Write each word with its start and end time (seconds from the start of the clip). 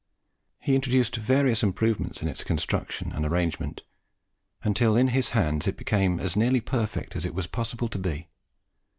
He 0.59 0.73
introduced 0.73 1.17
various 1.17 1.61
improvements 1.61 2.23
in 2.23 2.27
its 2.27 2.43
construction 2.43 3.11
and 3.11 3.23
arrangement, 3.23 3.83
until 4.63 4.95
in 4.95 5.09
his 5.09 5.29
hands 5.37 5.67
it 5.67 5.77
became 5.77 6.19
as 6.19 6.35
nearly 6.35 6.59
perfect 6.59 7.15
as 7.15 7.23
it 7.23 7.35
was 7.35 7.45
possible 7.45 7.87
to 7.89 7.99
be. 7.99 8.27